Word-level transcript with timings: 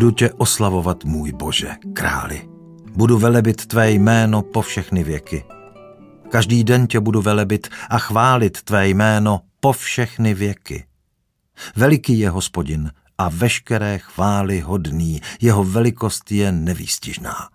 Budu 0.00 0.10
tě 0.10 0.32
oslavovat, 0.32 1.04
můj 1.04 1.32
Bože, 1.32 1.68
králi. 1.92 2.48
Budu 2.96 3.18
velebit 3.18 3.66
tvé 3.66 3.90
jméno 3.90 4.42
po 4.42 4.62
všechny 4.62 5.04
věky. 5.04 5.44
Každý 6.28 6.64
den 6.64 6.86
tě 6.86 7.00
budu 7.00 7.22
velebit 7.22 7.68
a 7.90 7.98
chválit 7.98 8.62
tvé 8.62 8.88
jméno 8.88 9.40
po 9.60 9.72
všechny 9.72 10.34
věky. 10.34 10.84
Veliký 11.76 12.18
je 12.18 12.30
hospodin 12.30 12.92
a 13.18 13.28
veškeré 13.28 13.98
chvály 13.98 14.60
hodný, 14.60 15.20
jeho 15.40 15.64
velikost 15.64 16.32
je 16.32 16.52
nevýstižná. 16.52 17.48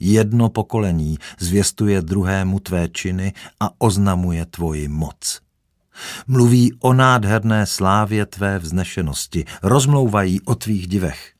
Jedno 0.00 0.48
pokolení 0.48 1.18
zvěstuje 1.38 2.02
druhému 2.02 2.60
tvé 2.60 2.88
činy 2.88 3.32
a 3.60 3.70
oznamuje 3.78 4.46
tvoji 4.46 4.88
moc. 4.88 5.40
Mluví 6.26 6.72
o 6.80 6.92
nádherné 6.92 7.66
slávě 7.66 8.26
tvé 8.26 8.58
vznešenosti, 8.58 9.44
rozmlouvají 9.62 10.40
o 10.40 10.54
tvých 10.54 10.88
divech. 10.88 11.39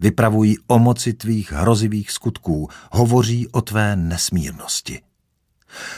Vypravují 0.00 0.56
o 0.66 0.78
moci 0.78 1.12
tvých 1.12 1.52
hrozivých 1.52 2.10
skutků, 2.10 2.68
hovoří 2.92 3.48
o 3.48 3.60
tvé 3.60 3.96
nesmírnosti. 3.96 5.02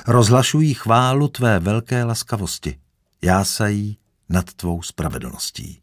Rozhlašují 0.06 0.74
chválu 0.74 1.28
tvé 1.28 1.58
velké 1.58 2.05
laskavosti, 2.05 2.78
jásají 3.22 3.98
nad 4.28 4.52
tvou 4.52 4.83
spravedlností. 4.83 5.80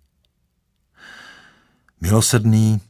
Milosedný 2.01 2.81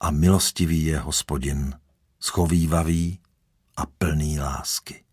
a 0.00 0.10
milostivý 0.10 0.84
je 0.84 0.98
hospodin, 0.98 1.74
schovývavý 2.20 3.18
a 3.76 3.86
plný 3.86 4.40
lásky. 4.40 5.04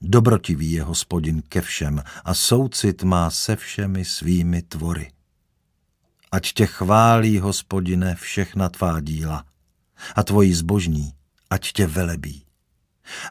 Dobrotivý 0.00 0.72
je 0.72 0.82
hospodin 0.82 1.42
ke 1.42 1.60
všem 1.60 2.02
a 2.24 2.34
soucit 2.34 3.02
má 3.02 3.30
se 3.30 3.56
všemi 3.56 4.04
svými 4.04 4.62
tvory. 4.62 5.10
Ať 6.32 6.52
tě 6.52 6.66
chválí, 6.66 7.38
hospodine, 7.38 8.14
všechna 8.14 8.68
tvá 8.68 9.00
díla 9.00 9.44
a 10.14 10.22
tvoji 10.22 10.54
zbožní, 10.54 11.14
ať 11.50 11.72
tě 11.72 11.86
velebí. 11.86 12.44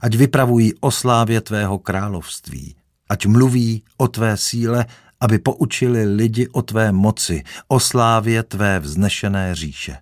Ať 0.01 0.15
vypravují 0.15 0.73
o 0.79 0.91
slávě 0.91 1.41
tvého 1.41 1.79
království, 1.79 2.75
ať 3.09 3.25
mluví 3.25 3.83
o 3.97 4.07
tvé 4.07 4.37
síle, 4.37 4.85
aby 5.19 5.39
poučili 5.39 6.05
lidi 6.05 6.47
o 6.47 6.61
tvé 6.61 6.91
moci, 6.91 7.43
o 7.67 7.79
slávě 7.79 8.43
tvé 8.43 8.79
vznešené 8.79 9.55
říše. 9.55 9.97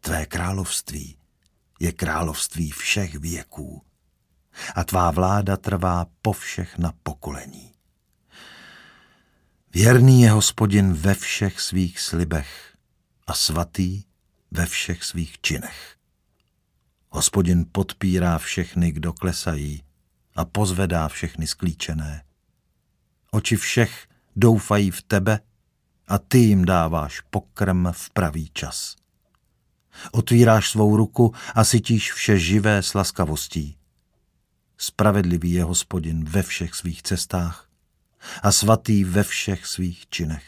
Tvé 0.00 0.26
království 0.26 1.16
je 1.80 1.92
království 1.92 2.70
všech 2.70 3.14
věků 3.14 3.82
a 4.74 4.84
tvá 4.84 5.10
vláda 5.10 5.56
trvá 5.56 6.06
po 6.22 6.32
všechna 6.32 6.92
pokolení. 7.02 7.69
Věrný 9.72 10.22
je 10.22 10.30
hospodin 10.30 10.92
ve 10.92 11.14
všech 11.14 11.60
svých 11.60 12.00
slibech 12.00 12.76
a 13.26 13.34
svatý 13.34 14.02
ve 14.50 14.66
všech 14.66 15.04
svých 15.04 15.40
činech. 15.40 15.96
Hospodin 17.08 17.66
podpírá 17.72 18.38
všechny, 18.38 18.92
kdo 18.92 19.12
klesají 19.12 19.82
a 20.36 20.44
pozvedá 20.44 21.08
všechny 21.08 21.46
sklíčené. 21.46 22.22
Oči 23.30 23.56
všech 23.56 24.08
doufají 24.36 24.90
v 24.90 25.02
tebe 25.02 25.40
a 26.08 26.18
ty 26.18 26.38
jim 26.38 26.64
dáváš 26.64 27.20
pokrm 27.20 27.86
v 27.92 28.10
pravý 28.10 28.50
čas. 28.52 28.96
Otvíráš 30.12 30.70
svou 30.70 30.96
ruku 30.96 31.34
a 31.54 31.64
sytíš 31.64 32.12
vše 32.12 32.38
živé 32.38 32.82
s 32.82 32.94
laskavostí. 32.94 33.76
Spravedlivý 34.78 35.52
je 35.52 35.64
hospodin 35.64 36.24
ve 36.24 36.42
všech 36.42 36.74
svých 36.74 37.02
cestách 37.02 37.69
a 38.42 38.52
svatý 38.52 39.04
ve 39.04 39.22
všech 39.22 39.66
svých 39.66 40.08
činech. 40.08 40.44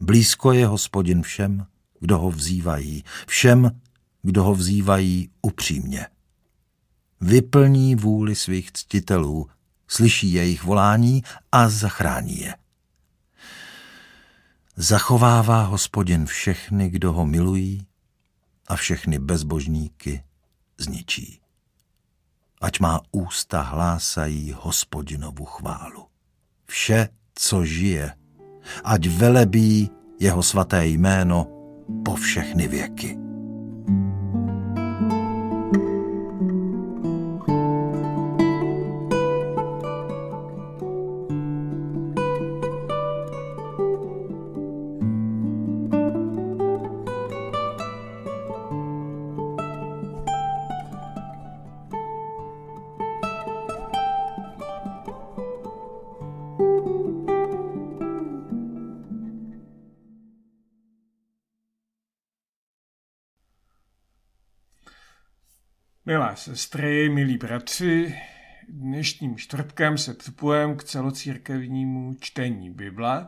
Blízko 0.00 0.52
je 0.52 0.66
hospodin 0.66 1.22
všem, 1.22 1.66
kdo 2.00 2.18
ho 2.18 2.30
vzývají, 2.30 3.04
všem, 3.26 3.80
kdo 4.22 4.44
ho 4.44 4.54
vzývají 4.54 5.30
upřímně. 5.42 6.06
Vyplní 7.20 7.94
vůli 7.94 8.36
svých 8.36 8.72
ctitelů, 8.72 9.48
slyší 9.88 10.32
jejich 10.32 10.64
volání 10.64 11.22
a 11.52 11.68
zachrání 11.68 12.40
je. 12.40 12.54
Zachovává 14.76 15.62
hospodin 15.62 16.26
všechny, 16.26 16.90
kdo 16.90 17.12
ho 17.12 17.26
milují 17.26 17.86
a 18.68 18.76
všechny 18.76 19.18
bezbožníky 19.18 20.24
zničí. 20.78 21.40
Ať 22.60 22.80
má 22.80 23.00
ústa 23.10 23.62
hlásají 23.62 24.54
hospodinovu 24.60 25.44
chválu. 25.44 26.09
Vše, 26.70 27.08
co 27.34 27.64
žije, 27.64 28.14
ať 28.84 29.06
velebí 29.06 29.90
jeho 30.20 30.42
svaté 30.42 30.86
jméno 30.86 31.46
po 32.04 32.14
všechny 32.14 32.68
věky. 32.68 33.18
Milé 66.06 66.36
sestry, 66.36 67.08
milí 67.08 67.36
bratři, 67.38 68.14
dnešním 68.68 69.36
čtvrtkem 69.36 69.98
se 69.98 70.14
připojím 70.14 70.76
k 70.76 70.84
celocírkevnímu 70.84 72.14
čtení 72.20 72.70
Bible 72.70 73.26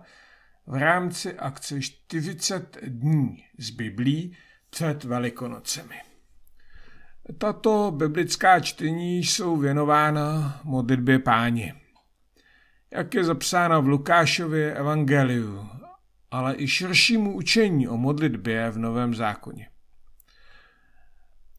v 0.66 0.74
rámci 0.74 1.34
akce 1.38 1.80
40 1.80 2.78
dní 2.82 3.44
z 3.58 3.70
Biblí 3.70 4.36
před 4.70 5.04
Velikonocemi. 5.04 5.94
Tato 7.38 7.90
biblická 7.96 8.60
čtení 8.60 9.18
jsou 9.18 9.56
věnována 9.56 10.60
modlitbě 10.64 11.18
páně. 11.18 11.74
Jak 12.90 13.14
je 13.14 13.24
zapsáno 13.24 13.82
v 13.82 13.88
Lukášově 13.88 14.74
evangeliu, 14.74 15.68
ale 16.30 16.54
i 16.56 16.68
širšímu 16.68 17.36
učení 17.36 17.88
o 17.88 17.96
modlitbě 17.96 18.70
v 18.70 18.78
Novém 18.78 19.14
zákoně. 19.14 19.71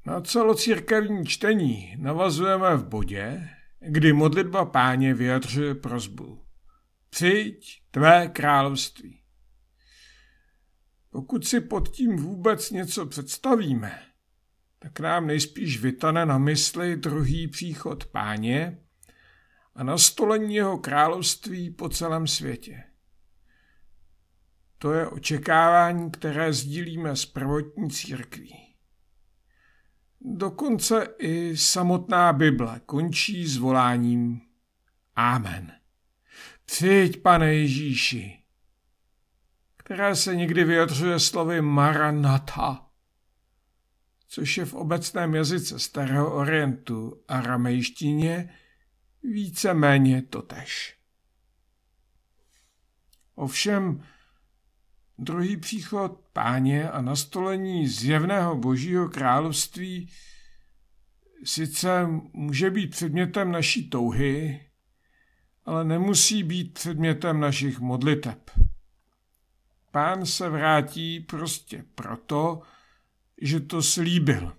Na 0.06 0.22
celocírkevní 0.22 1.26
čtení 1.26 1.96
navazujeme 2.00 2.76
v 2.76 2.88
bodě, 2.88 3.50
kdy 3.80 4.14
modlitba 4.14 4.66
páně 4.66 5.14
vyjadřuje 5.14 5.76
prozbu. 5.76 6.46
Přijď 7.10 7.82
tvé 7.92 8.28
království. 8.28 9.22
Pokud 11.10 11.48
si 11.48 11.62
pod 11.62 11.90
tím 11.90 12.16
vůbec 12.16 12.72
něco 12.72 13.06
představíme, 13.06 14.04
tak 14.80 15.00
nám 15.00 15.28
nejspíš 15.28 15.82
vytane 15.82 16.26
na 16.26 16.38
mysli 16.38 16.96
druhý 16.96 17.48
příchod 17.48 18.06
páně 18.06 18.80
a 19.76 19.84
nastolení 19.84 20.56
jeho 20.56 20.78
království 20.78 21.70
po 21.70 21.90
celém 21.90 22.28
světě. 22.28 22.84
To 24.78 24.94
je 24.94 25.08
očekávání, 25.08 26.12
které 26.12 26.54
sdílíme 26.54 27.16
s 27.16 27.26
prvotní 27.26 27.90
církví. 27.90 28.63
Dokonce 30.26 31.08
i 31.20 31.58
samotná 31.58 32.34
Bible 32.34 32.80
končí 32.86 33.48
s 33.48 33.58
voláním 33.58 34.42
Amen. 35.16 35.72
Přijď, 36.66 37.22
pane 37.22 37.54
Ježíši, 37.54 38.44
které 39.78 40.16
se 40.16 40.36
někdy 40.36 40.64
vyjadřuje 40.64 41.20
slovy 41.20 41.62
Maranatha, 41.62 42.90
což 44.28 44.58
je 44.58 44.66
v 44.66 44.74
obecném 44.74 45.36
jazyce 45.36 45.80
Starého 45.80 46.36
Orientu 46.36 47.24
a 47.28 47.42
ramejštině 47.42 48.54
více-méně 49.24 50.22
totež. 50.22 50.98
Ovšem, 53.36 54.04
Druhý 55.18 55.58
příchod 55.58 56.20
páně 56.34 56.90
a 56.90 57.02
nastolení 57.02 57.88
zjevného 57.88 58.56
božího 58.56 59.10
království 59.10 60.10
sice 61.44 62.08
může 62.34 62.70
být 62.70 62.88
předmětem 62.88 63.52
naší 63.52 63.90
touhy, 63.90 64.62
ale 65.66 65.86
nemusí 65.86 66.44
být 66.44 66.74
předmětem 66.74 67.40
našich 67.40 67.80
modliteb. 67.80 68.52
Pán 69.92 70.26
se 70.26 70.50
vrátí 70.50 71.20
prostě 71.20 71.86
proto, 71.96 72.62
že 73.42 73.60
to 73.60 73.84
slíbil. 73.84 74.58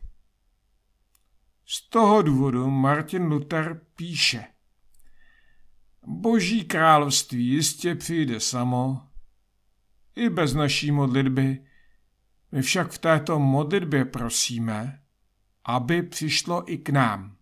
Z 1.67 1.89
toho 1.89 2.23
důvodu 2.23 2.71
Martin 2.71 3.23
Luther 3.23 3.81
píše 3.97 4.45
Boží 6.07 6.65
království 6.65 7.47
jistě 7.47 7.95
přijde 7.95 8.41
samo, 8.41 9.09
i 10.17 10.29
bez 10.29 10.55
naší 10.55 10.91
modlitby, 10.91 11.65
My 12.55 12.63
však 12.63 12.93
v 12.93 12.99
této 12.99 13.39
modlitbě 13.39 14.05
prosíme, 14.05 15.03
aby 15.65 16.03
přišlo 16.03 16.73
i 16.73 16.79
k 16.79 16.91
nám. 16.91 17.37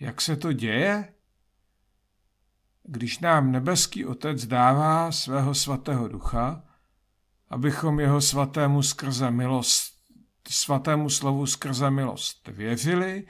Jak 0.00 0.20
se 0.20 0.36
to 0.36 0.52
děje? 0.52 1.14
Když 2.82 3.18
nám 3.18 3.52
nebeský 3.52 4.06
Otec 4.06 4.46
dává 4.46 5.12
svého 5.12 5.54
svatého 5.54 6.08
ducha, 6.08 6.64
abychom 7.48 8.00
jeho 8.00 8.20
svatému 8.20 8.82
skrze 8.82 9.30
milost, 9.30 9.94
svatému 10.48 11.10
slovu 11.10 11.46
skrze 11.46 11.90
milost 11.90 12.48
věřili 12.48 13.26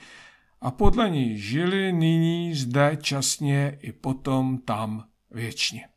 a 0.60 0.70
podle 0.70 1.10
něj 1.10 1.38
žili 1.38 1.92
nyní 1.92 2.54
zde 2.54 2.98
časně 3.02 3.78
i 3.80 3.92
potom 3.92 4.58
tam 4.58 5.08
věčně. 5.30 5.93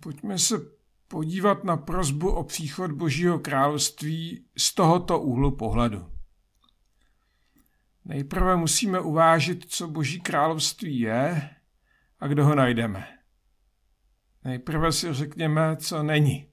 Pojďme 0.00 0.38
se 0.38 0.54
podívat 1.08 1.64
na 1.64 1.76
prozbu 1.76 2.30
o 2.30 2.44
příchod 2.44 2.92
Božího 2.92 3.38
království 3.38 4.44
z 4.56 4.74
tohoto 4.74 5.20
úhlu 5.20 5.56
pohledu. 5.56 6.12
Nejprve 8.04 8.56
musíme 8.56 9.00
uvážit, 9.00 9.64
co 9.68 9.88
Boží 9.88 10.20
království 10.20 11.00
je 11.00 11.50
a 12.18 12.26
kdo 12.26 12.44
ho 12.44 12.54
najdeme. 12.54 13.18
Nejprve 14.44 14.92
si 14.92 15.12
řekněme, 15.12 15.76
co 15.76 16.02
není. 16.02 16.46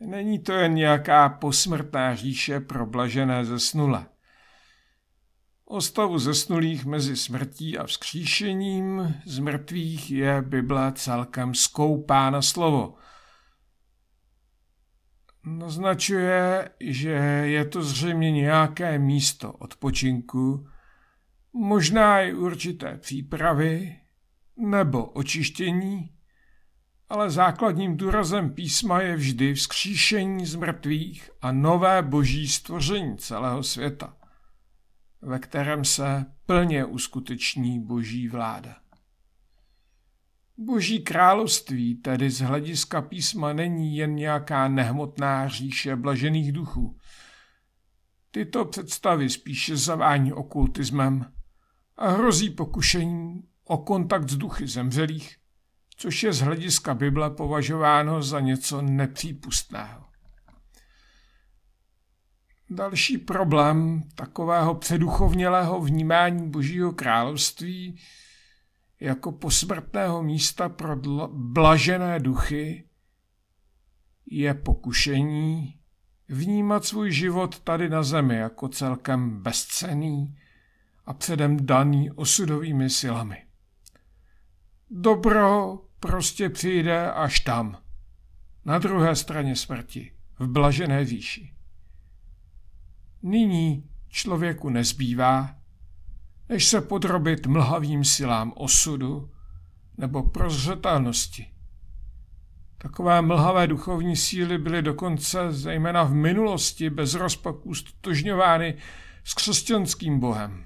Není 0.00 0.38
to 0.38 0.52
jen 0.52 0.74
nějaká 0.74 1.28
posmrtná 1.28 2.14
říše 2.14 2.60
pro 2.60 2.86
blažené 2.86 3.44
zesnulé. 3.44 4.06
O 5.70 5.80
stavu 5.80 6.18
zesnulých 6.18 6.84
mezi 6.84 7.16
smrtí 7.16 7.78
a 7.78 7.86
vzkříšením 7.86 9.14
z 9.26 9.38
mrtvých 9.38 10.10
je 10.10 10.42
Bible 10.42 10.92
celkem 10.92 11.54
skoupá 11.54 12.42
slovo. 12.42 12.94
Naznačuje, 15.44 16.70
že 16.80 17.10
je 17.44 17.64
to 17.64 17.82
zřejmě 17.82 18.32
nějaké 18.32 18.98
místo 18.98 19.52
odpočinku, 19.52 20.68
možná 21.52 22.20
i 22.20 22.34
určité 22.34 22.98
přípravy 22.98 23.96
nebo 24.56 25.04
očištění, 25.04 26.10
ale 27.08 27.30
základním 27.30 27.96
důrazem 27.96 28.54
písma 28.54 29.00
je 29.00 29.16
vždy 29.16 29.54
vzkříšení 29.54 30.46
z 30.46 30.54
mrtvých 30.54 31.30
a 31.42 31.52
nové 31.52 32.02
boží 32.02 32.48
stvoření 32.48 33.18
celého 33.18 33.62
světa 33.62 34.17
ve 35.22 35.38
kterém 35.38 35.84
se 35.84 36.26
plně 36.46 36.84
uskuteční 36.84 37.80
boží 37.80 38.28
vláda. 38.28 38.76
Boží 40.58 41.00
království 41.00 41.94
tedy 41.94 42.30
z 42.30 42.40
hlediska 42.40 43.02
písma 43.02 43.52
není 43.52 43.96
jen 43.96 44.14
nějaká 44.14 44.68
nehmotná 44.68 45.48
říše 45.48 45.96
blažených 45.96 46.52
duchů. 46.52 46.98
Tyto 48.30 48.64
představy 48.64 49.30
spíše 49.30 49.76
zavání 49.76 50.32
okultismem 50.32 51.32
a 51.96 52.08
hrozí 52.08 52.50
pokušením 52.50 53.42
o 53.64 53.78
kontakt 53.78 54.28
s 54.28 54.36
duchy 54.36 54.66
zemřelých, 54.66 55.36
což 55.96 56.22
je 56.22 56.32
z 56.32 56.40
hlediska 56.40 56.94
Bible 56.94 57.30
považováno 57.30 58.22
za 58.22 58.40
něco 58.40 58.82
nepřípustného. 58.82 60.07
Další 62.70 63.18
problém 63.18 64.02
takového 64.14 64.74
předuchovnělého 64.74 65.80
vnímání 65.80 66.50
Božího 66.50 66.92
království 66.92 68.00
jako 69.00 69.32
posmrtného 69.32 70.22
místa 70.22 70.68
pro 70.68 70.96
blažené 71.28 72.20
duchy 72.20 72.88
je 74.26 74.54
pokušení 74.54 75.78
vnímat 76.28 76.84
svůj 76.84 77.12
život 77.12 77.60
tady 77.60 77.88
na 77.88 78.02
zemi 78.02 78.36
jako 78.36 78.68
celkem 78.68 79.42
bezcený 79.42 80.38
a 81.06 81.14
předem 81.14 81.66
daný 81.66 82.10
osudovými 82.10 82.90
silami. 82.90 83.44
Dobro 84.90 85.78
prostě 86.00 86.48
přijde 86.48 87.12
až 87.12 87.40
tam, 87.40 87.78
na 88.64 88.78
druhé 88.78 89.16
straně 89.16 89.56
smrti, 89.56 90.12
v 90.38 90.46
blažené 90.46 91.04
výši. 91.04 91.57
Nyní 93.22 93.84
člověku 94.08 94.68
nezbývá, 94.68 95.54
než 96.48 96.66
se 96.66 96.80
podrobit 96.80 97.46
mlhavým 97.46 98.04
silám 98.04 98.52
osudu 98.56 99.30
nebo 99.98 100.22
prozřetelnosti. 100.22 101.46
Takové 102.78 103.22
mlhavé 103.22 103.66
duchovní 103.66 104.16
síly 104.16 104.58
byly 104.58 104.82
dokonce 104.82 105.52
zejména 105.52 106.02
v 106.02 106.14
minulosti 106.14 106.90
bez 106.90 107.14
rozpaků 107.14 107.74
stotožňovány 107.74 108.74
s 109.24 109.34
křesťanským 109.34 110.20
bohem. 110.20 110.64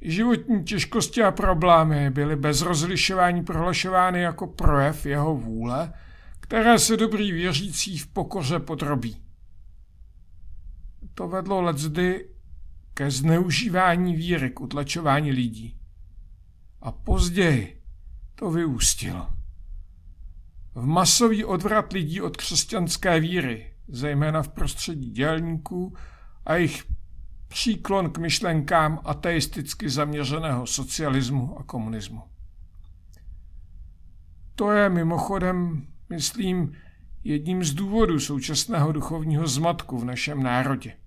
Životní 0.00 0.64
těžkosti 0.64 1.22
a 1.22 1.30
problémy 1.30 2.10
byly 2.10 2.36
bez 2.36 2.62
rozlišování 2.62 3.44
prohlašovány 3.44 4.20
jako 4.20 4.46
projev 4.46 5.06
jeho 5.06 5.36
vůle, 5.36 5.92
které 6.40 6.78
se 6.78 6.96
dobrý 6.96 7.32
věřící 7.32 7.98
v 7.98 8.06
pokoře 8.06 8.58
podrobí. 8.58 9.25
To 11.16 11.28
vedlo 11.28 11.60
letzdy 11.60 12.28
ke 12.94 13.10
zneužívání 13.10 14.16
víry, 14.16 14.50
k 14.50 14.60
utlačování 14.60 15.32
lidí. 15.32 15.80
A 16.80 16.92
později 16.92 17.82
to 18.34 18.50
vyústilo. 18.50 19.28
V 20.74 20.86
masový 20.86 21.44
odvrat 21.44 21.92
lidí 21.92 22.20
od 22.20 22.36
křesťanské 22.36 23.20
víry, 23.20 23.72
zejména 23.88 24.42
v 24.42 24.48
prostředí 24.48 25.10
dělníků 25.10 25.96
a 26.46 26.54
jejich 26.54 26.84
příklon 27.48 28.10
k 28.10 28.18
myšlenkám 28.18 29.00
ateisticky 29.04 29.90
zaměřeného 29.90 30.66
socialismu 30.66 31.58
a 31.58 31.62
komunismu. 31.62 32.22
To 34.54 34.70
je 34.70 34.88
mimochodem, 34.88 35.86
myslím, 36.08 36.72
jedním 37.24 37.64
z 37.64 37.74
důvodů 37.74 38.20
současného 38.20 38.92
duchovního 38.92 39.46
zmatku 39.46 39.98
v 39.98 40.04
našem 40.04 40.42
národě. 40.42 41.05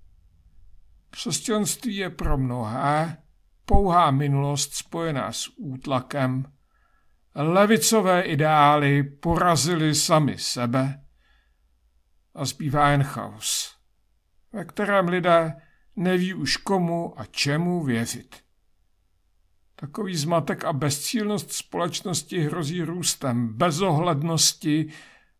Křesťanství 1.10 1.96
je 1.96 2.10
pro 2.10 2.38
mnohé 2.38 3.16
pouhá 3.64 4.10
minulost 4.10 4.74
spojená 4.74 5.32
s 5.32 5.50
útlakem. 5.56 6.52
Levicové 7.34 8.22
ideály 8.22 9.02
porazily 9.02 9.94
sami 9.94 10.38
sebe 10.38 11.04
a 12.34 12.44
zbývá 12.44 12.88
jen 12.88 13.02
chaos, 13.02 13.76
ve 14.52 14.64
kterém 14.64 15.08
lidé 15.08 15.60
neví 15.96 16.34
už 16.34 16.56
komu 16.56 17.20
a 17.20 17.24
čemu 17.24 17.84
věřit. 17.84 18.36
Takový 19.76 20.16
zmatek 20.16 20.64
a 20.64 20.72
bezcílnost 20.72 21.52
společnosti 21.52 22.40
hrozí 22.40 22.82
růstem 22.82 23.48
bezohlednosti 23.48 24.92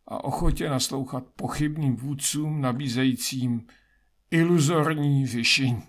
a 0.07 0.23
ochotě 0.23 0.69
naslouchat 0.69 1.23
pochybným 1.35 1.95
vůdcům 1.95 2.61
nabízejícím 2.61 3.67
iluzorní 4.31 5.27
řešení. 5.27 5.83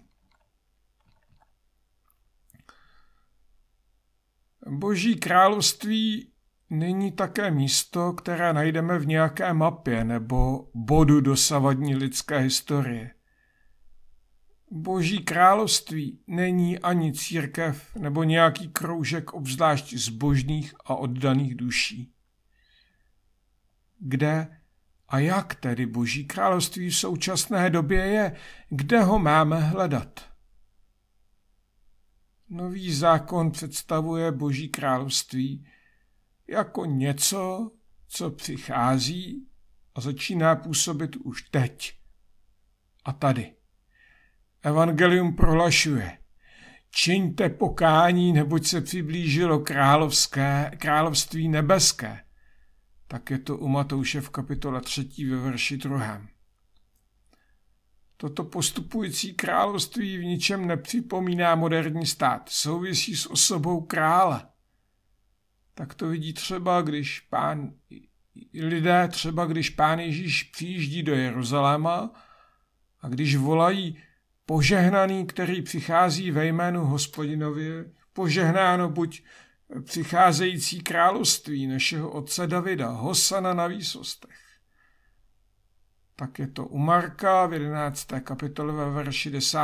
Boží 4.67 5.17
království 5.17 6.33
není 6.71 7.13
také 7.13 7.51
místo, 7.51 8.13
které 8.13 8.53
najdeme 8.53 8.99
v 8.99 9.07
nějaké 9.07 9.53
mapě 9.53 10.05
nebo 10.05 10.69
bodu 10.75 11.21
dosavadní 11.21 11.97
lidské 11.97 12.39
historie. 12.39 13.15
Boží 14.71 15.19
království 15.19 16.21
není 16.27 16.79
ani 16.79 17.13
církev 17.13 17.97
nebo 17.97 18.25
nějaký 18.25 18.69
kroužek 18.69 19.33
obzvlášť 19.33 19.95
zbožných 19.95 20.75
a 20.85 20.95
oddaných 20.95 21.55
duší. 21.55 22.13
Kde 23.99 24.62
a 25.12 25.19
jak 25.19 25.54
tedy 25.54 25.87
Boží 25.87 26.25
království 26.25 26.90
v 26.90 26.97
současné 26.97 27.71
době 27.71 28.04
je? 28.04 28.37
Kde 28.69 29.00
ho 29.00 29.19
máme 29.19 29.61
hledat? 29.61 30.21
Nový 32.49 32.95
zákon 32.95 33.50
představuje 33.50 34.33
Boží 34.33 34.69
království 34.69 35.69
jako 36.49 36.85
něco, 36.85 37.71
co 38.09 38.31
přichází 38.31 39.49
a 39.95 40.00
začíná 40.00 40.57
působit 40.57 41.16
už 41.16 41.42
teď 41.42 41.99
a 43.04 43.12
tady. 43.12 43.54
Evangelium 44.62 45.37
prohlašuje, 45.37 46.19
čiňte 46.90 47.49
pokání, 47.49 48.33
neboť 48.33 48.66
se 48.66 48.81
přiblížilo 48.81 49.59
královské, 49.59 50.71
království 50.78 51.49
nebeské 51.49 52.21
tak 53.12 53.31
je 53.31 53.38
to 53.38 53.57
u 53.57 53.69
Matouše 53.69 54.21
v 54.21 54.31
kapitole 54.31 54.81
3. 54.81 55.09
ve 55.31 55.37
verši 55.37 55.76
2. 55.76 56.23
Toto 58.16 58.45
postupující 58.45 59.35
království 59.35 60.19
v 60.19 60.25
ničem 60.25 60.66
nepřipomíná 60.66 61.54
moderní 61.54 62.07
stát, 62.07 62.49
souvisí 62.49 63.16
s 63.16 63.31
osobou 63.31 63.81
krále. 63.81 64.49
Tak 65.75 65.95
to 65.95 66.09
vidí 66.09 66.33
třeba, 66.33 66.83
když 66.83 67.21
pán, 67.21 67.73
lidé 68.54 69.09
třeba, 69.09 69.47
když 69.47 69.71
pán 69.71 69.99
Ježíš 69.99 70.42
přijíždí 70.42 71.02
do 71.02 71.14
Jeruzaléma 71.14 72.11
a 73.00 73.09
když 73.09 73.37
volají 73.37 73.99
požehnaný, 74.47 75.26
který 75.26 75.62
přichází 75.62 76.31
ve 76.31 76.47
jménu 76.47 76.85
hospodinově, 76.85 77.92
požehnáno 78.12 78.88
buď 78.88 79.23
přicházející 79.81 80.81
království 80.81 81.67
našeho 81.67 82.11
otce 82.11 82.47
Davida, 82.47 82.88
Hosana 82.91 83.55
na 83.55 83.67
výsostech. 83.67 84.38
Tak 86.17 86.38
je 86.38 86.47
to 86.47 86.67
u 86.67 86.79
Marka 86.79 87.47
v 87.47 87.52
11. 87.52 88.07
kapitole 88.21 88.73
ve 88.73 88.91
verši 88.91 89.31
10. 89.31 89.59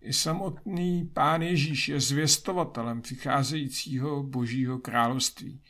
I 0.00 0.12
samotný 0.12 1.10
pán 1.14 1.42
Ježíš 1.42 1.88
je 1.88 2.00
zvěstovatelem 2.00 3.02
přicházejícího 3.02 4.22
božího 4.22 4.78
království. 4.78 5.62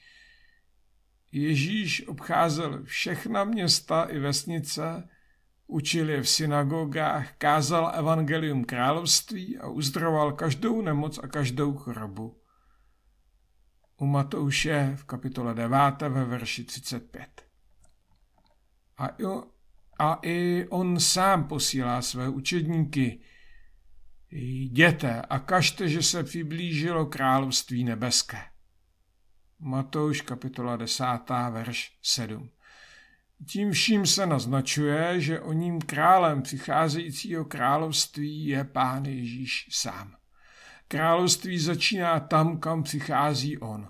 Ježíš 1.32 2.08
obcházel 2.08 2.84
všechna 2.84 3.44
města 3.44 4.04
i 4.04 4.18
vesnice, 4.18 5.08
učil 5.66 6.10
je 6.10 6.22
v 6.22 6.28
synagogách, 6.28 7.32
kázal 7.38 7.92
evangelium 7.94 8.64
království 8.64 9.58
a 9.58 9.68
uzdravoval 9.68 10.32
každou 10.32 10.82
nemoc 10.82 11.18
a 11.18 11.28
každou 11.28 11.74
chorobu. 11.74 12.39
U 14.00 14.06
Matouše 14.06 14.92
v 14.96 15.04
kapitole 15.04 15.54
9 15.54 16.02
ve 16.08 16.24
verši 16.24 16.64
35. 16.64 17.44
A 18.98 19.06
i, 19.08 19.24
a 19.98 20.18
i 20.22 20.66
on 20.68 21.00
sám 21.00 21.48
posílá 21.48 22.02
své 22.02 22.28
učedníky, 22.28 23.20
Jděte 24.32 25.22
a 25.22 25.38
kažte, 25.38 25.88
že 25.88 26.02
se 26.02 26.24
přiblížilo 26.24 27.06
království 27.06 27.84
nebeské. 27.84 28.38
Matouš 29.58 30.20
kapitola 30.20 30.76
10. 30.76 31.04
verš 31.50 31.98
7. 32.02 32.50
Tím 33.48 33.72
vším 33.72 34.06
se 34.06 34.26
naznačuje, 34.26 35.20
že 35.20 35.40
o 35.40 35.52
ním 35.52 35.80
králem 35.80 36.42
přicházejícího 36.42 37.44
království 37.44 38.46
je 38.46 38.64
pán 38.64 39.04
Ježíš 39.04 39.68
sám. 39.70 40.19
Království 40.92 41.58
začíná 41.58 42.20
tam, 42.20 42.60
kam 42.60 42.82
přichází 42.82 43.58
on. 43.58 43.88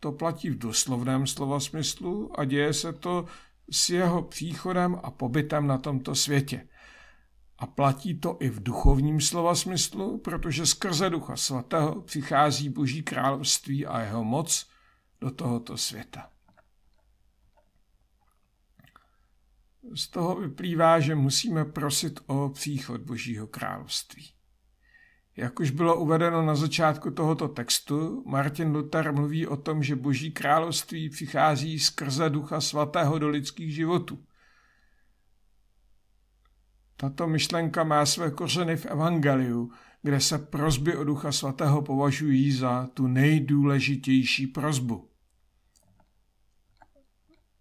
To 0.00 0.12
platí 0.12 0.50
v 0.50 0.58
doslovném 0.58 1.26
slova 1.26 1.60
smyslu 1.60 2.40
a 2.40 2.44
děje 2.44 2.72
se 2.72 2.92
to 2.92 3.24
s 3.70 3.90
jeho 3.90 4.22
příchodem 4.22 5.00
a 5.02 5.10
pobytem 5.10 5.66
na 5.66 5.78
tomto 5.78 6.14
světě. 6.14 6.68
A 7.58 7.66
platí 7.66 8.20
to 8.20 8.36
i 8.40 8.48
v 8.48 8.62
duchovním 8.62 9.20
slova 9.20 9.54
smyslu, 9.54 10.18
protože 10.18 10.66
skrze 10.66 11.10
Ducha 11.10 11.36
Svatého 11.36 12.02
přichází 12.02 12.68
Boží 12.68 13.02
království 13.02 13.86
a 13.86 14.00
jeho 14.00 14.24
moc 14.24 14.66
do 15.20 15.30
tohoto 15.30 15.76
světa. 15.76 16.30
Z 19.94 20.08
toho 20.08 20.40
vyplývá, 20.40 21.00
že 21.00 21.14
musíme 21.14 21.64
prosit 21.64 22.20
o 22.26 22.48
příchod 22.48 23.00
Božího 23.00 23.46
království. 23.46 24.35
Jak 25.36 25.60
už 25.60 25.70
bylo 25.70 25.96
uvedeno 25.96 26.42
na 26.42 26.54
začátku 26.54 27.10
tohoto 27.10 27.48
textu, 27.48 28.24
Martin 28.26 28.70
Luther 28.70 29.12
mluví 29.12 29.46
o 29.46 29.56
tom, 29.56 29.82
že 29.82 29.96
Boží 29.96 30.30
království 30.30 31.10
přichází 31.10 31.78
skrze 31.78 32.30
Ducha 32.30 32.60
Svatého 32.60 33.18
do 33.18 33.28
lidských 33.28 33.74
životů. 33.74 34.24
Tato 36.96 37.26
myšlenka 37.26 37.84
má 37.84 38.06
své 38.06 38.30
kořeny 38.30 38.76
v 38.76 38.86
Evangeliu, 38.86 39.72
kde 40.02 40.20
se 40.20 40.38
prozby 40.38 40.96
o 40.96 41.04
Ducha 41.04 41.32
Svatého 41.32 41.82
považují 41.82 42.52
za 42.52 42.86
tu 42.94 43.06
nejdůležitější 43.06 44.46
prozbu. 44.46 45.10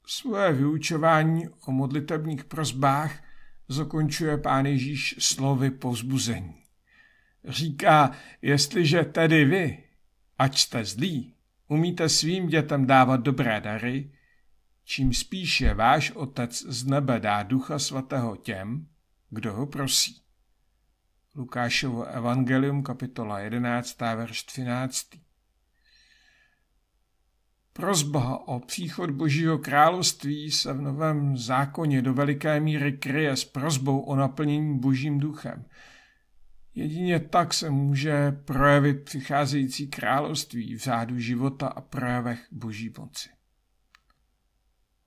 Svoje 0.07 0.53
vyučování 0.53 1.49
o 1.49 1.71
modlitebních 1.71 2.43
prozbách 2.43 3.23
zakončuje 3.67 4.37
pán 4.37 4.65
Ježíš 4.65 5.15
slovy 5.19 5.71
povzbuzení. 5.71 6.64
Říká, 7.47 8.11
jestliže 8.41 9.03
tedy 9.03 9.45
vy, 9.45 9.83
ať 10.37 10.57
jste 10.57 10.85
zlí, 10.85 11.33
umíte 11.67 12.09
svým 12.09 12.47
dětem 12.47 12.85
dávat 12.85 13.17
dobré 13.17 13.61
dary, 13.61 14.11
čím 14.83 15.13
spíše 15.13 15.73
váš 15.73 16.11
Otec 16.11 16.61
z 16.61 16.85
nebe 16.85 17.19
dá 17.19 17.43
Ducha 17.43 17.79
Svatého 17.79 18.35
těm, 18.35 18.87
kdo 19.29 19.53
ho 19.53 19.67
prosí. 19.67 20.21
Lukášovo 21.35 22.03
evangelium, 22.03 22.83
kapitola 22.83 23.39
11, 23.39 24.01
verš 24.01 24.43
13. 24.43 25.07
Prozba 27.73 28.47
o 28.47 28.59
příchod 28.59 29.09
Božího 29.11 29.57
království 29.57 30.51
se 30.51 30.73
v 30.73 30.81
Novém 30.81 31.37
zákoně 31.37 32.01
do 32.01 32.13
veliké 32.13 32.59
míry 32.59 32.97
kryje 32.97 33.35
s 33.35 33.45
prozbou 33.45 33.99
o 33.99 34.15
naplnění 34.15 34.79
Božím 34.79 35.19
duchem. 35.19 35.65
Jedině 36.75 37.19
tak 37.19 37.53
se 37.53 37.69
může 37.69 38.31
projevit 38.31 39.03
přicházející 39.03 39.87
království 39.87 40.75
v 40.75 40.79
řádu 40.79 41.19
života 41.19 41.67
a 41.67 41.81
projevech 41.81 42.47
Boží 42.51 42.93
moci. 42.97 43.29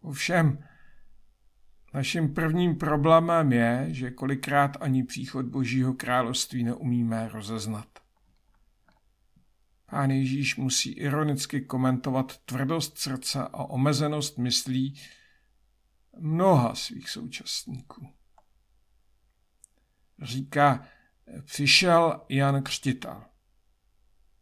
Ovšem, 0.01 0.59
Naším 1.95 2.35
prvním 2.35 2.77
problémem 2.77 3.53
je, 3.53 3.87
že 3.89 4.11
kolikrát 4.11 4.77
ani 4.81 5.05
příchod 5.05 5.47
Božího 5.47 5.95
království 5.95 6.65
neumíme 6.65 7.29
rozeznat. 7.29 7.89
Pán 9.91 10.11
Ježíš 10.11 10.57
musí 10.57 10.93
ironicky 10.93 11.61
komentovat 11.61 12.39
tvrdost 12.39 12.99
srdce 12.99 13.43
a 13.43 13.65
omezenost 13.65 14.39
myslí 14.39 15.01
mnoha 16.19 16.75
svých 16.75 17.11
současníků. 17.11 18.09
Říká, 20.23 20.87
přišel 21.45 22.21
Jan 22.29 22.63
Křtitel. 22.63 23.23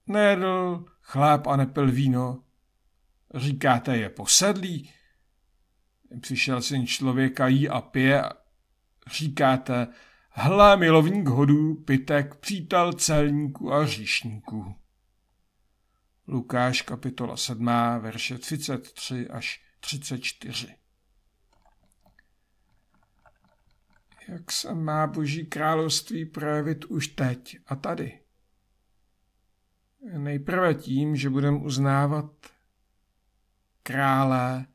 Nejedl 0.06 0.84
chléb 1.00 1.46
a 1.46 1.56
nepil 1.56 1.92
víno. 1.92 2.42
Říkáte, 3.34 3.96
je 3.96 4.10
posedlý, 4.10 4.90
Přišel 6.20 6.62
syn 6.62 6.86
člověka 6.86 7.46
jí 7.46 7.68
a 7.68 7.80
pije 7.80 8.22
říkáte, 9.10 9.86
hle 10.30 10.76
milovník 10.76 11.28
hodů, 11.28 11.74
pitek, 11.74 12.34
přítel 12.34 12.92
celníků 12.92 13.72
a 13.72 13.86
říšníků. 13.86 14.74
Lukáš 16.28 16.82
kapitola 16.82 17.36
7, 17.36 17.66
verše 18.00 18.38
33 18.38 19.28
až 19.28 19.62
34. 19.80 20.74
Jak 24.28 24.52
se 24.52 24.74
má 24.74 25.06
Boží 25.06 25.46
království 25.46 26.24
projevit 26.24 26.84
už 26.84 27.08
teď 27.08 27.58
a 27.66 27.76
tady? 27.76 28.20
Nejprve 30.18 30.74
tím, 30.74 31.16
že 31.16 31.30
budeme 31.30 31.58
uznávat 31.58 32.32
krále 33.82 34.66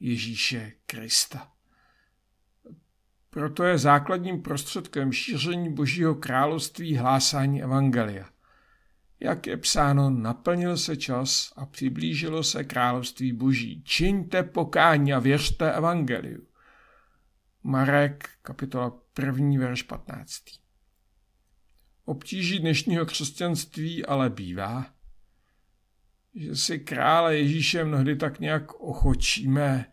Ježíše 0.00 0.72
Krista. 0.86 1.52
Proto 3.30 3.64
je 3.64 3.78
základním 3.78 4.42
prostředkem 4.42 5.12
šíření 5.12 5.74
Božího 5.74 6.14
království 6.14 6.96
hlásání 6.96 7.62
Evangelia. 7.62 8.28
Jak 9.20 9.46
je 9.46 9.56
psáno, 9.56 10.10
naplnil 10.10 10.76
se 10.76 10.96
čas 10.96 11.52
a 11.56 11.66
přiblížilo 11.66 12.42
se 12.42 12.64
království 12.64 13.32
Boží. 13.32 13.82
Čiňte 13.84 14.42
pokání 14.42 15.12
a 15.12 15.18
věřte 15.18 15.72
Evangeliu. 15.72 16.46
Marek, 17.64 18.30
kapitola 18.42 18.92
1, 19.18 19.60
verš 19.60 19.82
15. 19.82 20.42
Obtíží 22.04 22.58
dnešního 22.58 23.06
křesťanství 23.06 24.06
ale 24.06 24.30
bývá, 24.30 24.86
že 26.34 26.56
si 26.56 26.78
krále 26.78 27.36
Ježíše 27.36 27.84
mnohdy 27.84 28.16
tak 28.16 28.40
nějak 28.40 28.74
ochočíme 28.74 29.92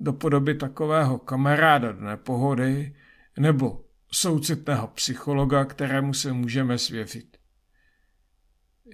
do 0.00 0.12
podoby 0.12 0.54
takového 0.54 1.18
kamaráda 1.18 1.92
do 1.92 2.00
nepohody 2.00 2.96
nebo 3.38 3.84
soucitného 4.12 4.88
psychologa, 4.88 5.64
kterému 5.64 6.14
se 6.14 6.32
můžeme 6.32 6.78
svěřit. 6.78 7.36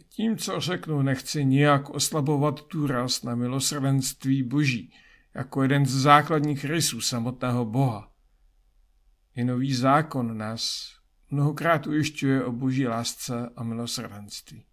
Tím, 0.08 0.36
co 0.36 0.60
řeknu, 0.60 1.02
nechci 1.02 1.44
nijak 1.44 1.90
oslabovat 1.90 2.60
důraz 2.72 3.22
na 3.22 3.34
milosrdenství 3.34 4.42
Boží, 4.42 4.92
jako 5.34 5.62
jeden 5.62 5.86
z 5.86 5.90
základních 5.90 6.64
rysů 6.64 7.00
samotného 7.00 7.64
Boha. 7.64 8.12
I 9.36 9.44
nový 9.44 9.74
zákon 9.74 10.38
nás 10.38 10.92
mnohokrát 11.30 11.86
ujišťuje 11.86 12.44
o 12.44 12.52
boží 12.52 12.86
lásce 12.86 13.50
a 13.56 13.62
milosrdenství. 13.62 14.66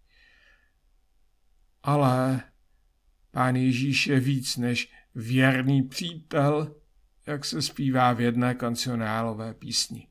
Ale 1.82 2.42
pán 3.30 3.56
Ježíš 3.56 4.06
je 4.06 4.20
víc 4.20 4.56
než 4.56 4.92
věrný 5.14 5.82
přítel, 5.82 6.74
jak 7.26 7.44
se 7.44 7.62
zpívá 7.62 8.12
v 8.12 8.20
jedné 8.20 8.54
kancionálové 8.54 9.54
písni. 9.54 10.08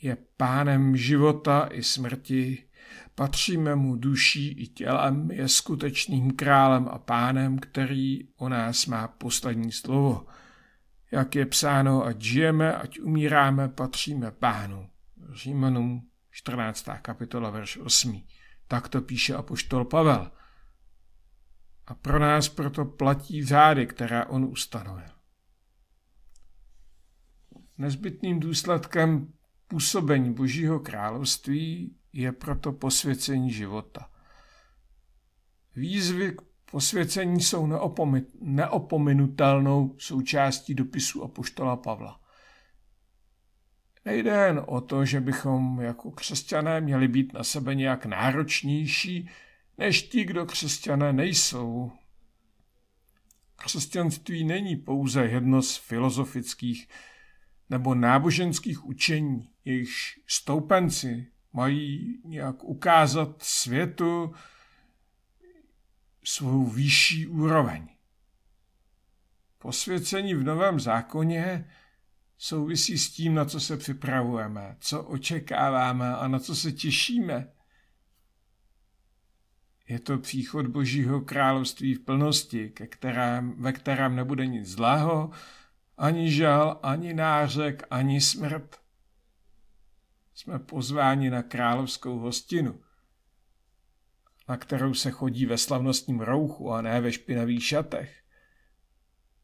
Je 0.00 0.16
pánem 0.36 0.96
života 0.96 1.68
i 1.72 1.82
smrti, 1.82 2.63
Patříme 3.14 3.74
mu 3.74 3.96
duší 3.96 4.48
i 4.48 4.66
tělem, 4.66 5.30
je 5.30 5.48
skutečným 5.48 6.30
králem 6.30 6.88
a 6.88 6.98
pánem, 6.98 7.58
který 7.58 8.28
o 8.36 8.48
nás 8.48 8.86
má 8.86 9.08
poslední 9.08 9.72
slovo. 9.72 10.26
Jak 11.10 11.34
je 11.34 11.46
psáno, 11.46 12.04
ať 12.04 12.20
žijeme, 12.20 12.76
ať 12.76 13.00
umíráme, 13.00 13.68
patříme 13.68 14.30
pánu. 14.30 14.90
Římanům 15.32 16.08
14. 16.30 16.88
kapitola, 17.02 17.50
verš 17.50 17.76
8. 17.76 18.22
Tak 18.68 18.88
to 18.88 19.00
píše 19.00 19.34
apoštol 19.34 19.84
Pavel. 19.84 20.30
A 21.86 21.94
pro 21.94 22.18
nás 22.18 22.48
proto 22.48 22.84
platí 22.84 23.44
řády, 23.44 23.86
která 23.86 24.26
on 24.26 24.44
ustanovil. 24.44 25.10
Nezbytným 27.78 28.40
důsledkem 28.40 29.32
působení 29.68 30.34
Božího 30.34 30.80
království 30.80 31.96
je 32.14 32.32
proto 32.32 32.72
posvěcení 32.72 33.52
života. 33.52 34.10
Výzvy 35.76 36.32
k 36.32 36.42
posvěcení 36.70 37.40
jsou 37.40 37.68
neopominutelnou 38.40 39.94
součástí 39.98 40.74
dopisu 40.74 41.24
apoštola 41.24 41.76
Pavla. 41.76 42.20
Nejde 44.04 44.30
jen 44.30 44.62
o 44.66 44.80
to, 44.80 45.04
že 45.04 45.20
bychom 45.20 45.80
jako 45.80 46.10
křesťané 46.10 46.80
měli 46.80 47.08
být 47.08 47.32
na 47.32 47.44
sebe 47.44 47.74
nějak 47.74 48.06
náročnější, 48.06 49.30
než 49.78 50.02
ti, 50.02 50.24
kdo 50.24 50.46
křesťané 50.46 51.12
nejsou. 51.12 51.92
Křesťanství 53.56 54.44
není 54.44 54.76
pouze 54.76 55.24
jedno 55.24 55.62
z 55.62 55.76
filozofických 55.76 56.88
nebo 57.70 57.94
náboženských 57.94 58.84
učení, 58.84 59.50
jejichž 59.64 60.20
stoupenci 60.26 61.33
mají 61.54 62.20
nějak 62.24 62.64
ukázat 62.64 63.42
světu 63.42 64.34
svou 66.24 66.66
vyšší 66.66 67.26
úroveň. 67.26 67.88
Posvěcení 69.58 70.34
v 70.34 70.44
Novém 70.44 70.80
zákoně 70.80 71.70
souvisí 72.38 72.98
s 72.98 73.10
tím, 73.10 73.34
na 73.34 73.44
co 73.44 73.60
se 73.60 73.76
připravujeme, 73.76 74.76
co 74.80 75.02
očekáváme 75.02 76.16
a 76.16 76.28
na 76.28 76.38
co 76.38 76.56
se 76.56 76.72
těšíme. 76.72 77.52
Je 79.88 79.98
to 79.98 80.18
příchod 80.18 80.66
Božího 80.66 81.20
království 81.20 81.94
v 81.94 82.04
plnosti, 82.04 82.70
ke 82.70 82.86
kterém, 82.86 83.54
ve 83.62 83.72
kterém 83.72 84.16
nebude 84.16 84.46
nic 84.46 84.68
zlého, 84.68 85.30
ani 85.96 86.32
žal, 86.32 86.80
ani 86.82 87.14
nářek, 87.14 87.86
ani 87.90 88.20
smrt. 88.20 88.83
Jsme 90.34 90.58
pozváni 90.58 91.30
na 91.30 91.42
královskou 91.42 92.18
hostinu, 92.18 92.80
na 94.48 94.56
kterou 94.56 94.94
se 94.94 95.10
chodí 95.10 95.46
ve 95.46 95.58
slavnostním 95.58 96.20
rouchu 96.20 96.72
a 96.72 96.82
ne 96.82 97.00
ve 97.00 97.12
špinavých 97.12 97.66
šatech. 97.66 98.24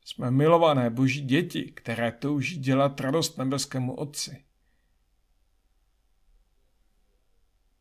Jsme 0.05 0.31
milované 0.31 0.91
boží 0.91 1.21
děti, 1.21 1.73
které 1.73 2.13
touží 2.13 2.59
dělat 2.59 3.01
radost 3.01 3.39
nebeskému 3.39 3.95
Otci. 3.95 4.45